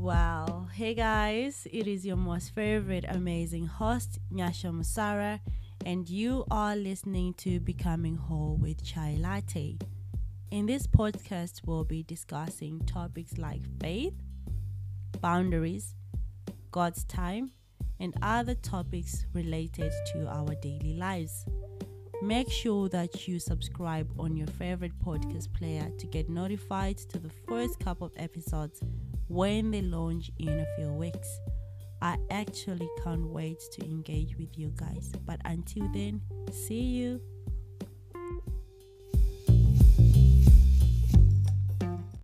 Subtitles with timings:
[0.00, 5.40] Well, hey guys, it is your most favorite amazing host, Nyasha Musara,
[5.84, 9.76] and you are listening to Becoming Whole with Chai Latte.
[10.52, 14.14] In this podcast, we'll be discussing topics like faith,
[15.20, 15.96] boundaries,
[16.70, 17.50] God's time,
[17.98, 21.44] and other topics related to our daily lives.
[22.22, 27.30] Make sure that you subscribe on your favorite podcast player to get notified to the
[27.48, 28.80] first couple of episodes
[29.28, 31.28] when they launch in a few weeks.
[32.00, 35.12] I actually can't wait to engage with you guys.
[35.26, 36.20] But until then,
[36.52, 37.20] see you.